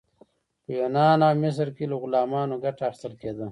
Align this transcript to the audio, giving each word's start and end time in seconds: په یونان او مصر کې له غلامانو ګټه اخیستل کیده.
په 0.63 0.71
یونان 0.79 1.19
او 1.27 1.33
مصر 1.43 1.67
کې 1.75 1.85
له 1.91 1.95
غلامانو 2.01 2.61
ګټه 2.63 2.83
اخیستل 2.87 3.13
کیده. 3.21 3.47